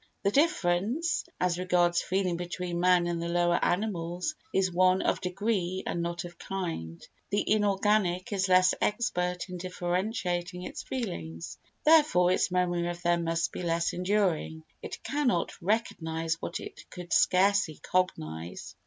The 0.23 0.31
difference 0.31 1.25
as 1.39 1.59
regards 1.59 2.01
feeling 2.01 2.35
between 2.35 2.79
man 2.79 3.05
and 3.05 3.21
the 3.21 3.27
lower 3.29 3.63
animals 3.63 4.33
is 4.51 4.71
one 4.71 5.03
of 5.03 5.21
degree 5.21 5.83
and 5.85 6.01
not 6.01 6.25
of 6.25 6.39
kind. 6.39 7.07
The 7.29 7.47
inorganic 7.47 8.33
is 8.33 8.49
less 8.49 8.73
expert 8.81 9.47
in 9.47 9.57
differentiating 9.57 10.63
its 10.63 10.81
feelings, 10.81 11.59
therefore 11.83 12.31
its 12.31 12.49
memory 12.49 12.87
of 12.89 13.03
them 13.03 13.25
must 13.25 13.51
be 13.51 13.61
less 13.61 13.93
enduring; 13.93 14.63
it 14.81 15.03
cannot 15.03 15.53
recognise 15.61 16.33
what 16.41 16.59
it 16.59 16.89
could 16.89 17.13
scarcely 17.13 17.75
cognise. 17.75 18.73